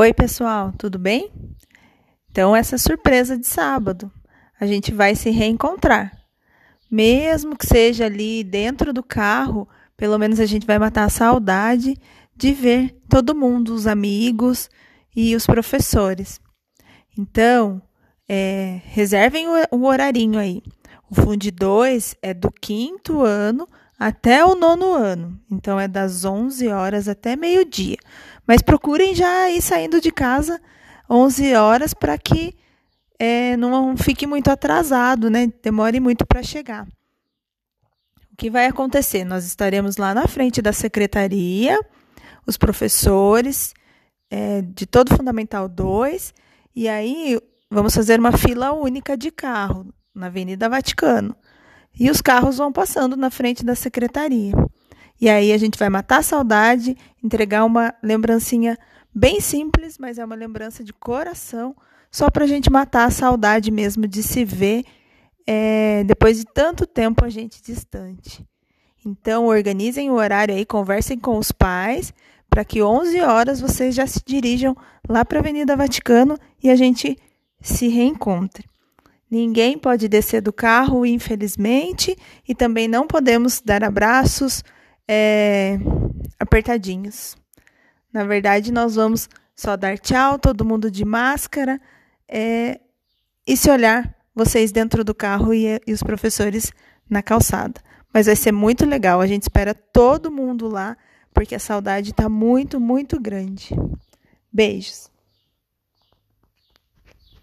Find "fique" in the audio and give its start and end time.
33.98-34.26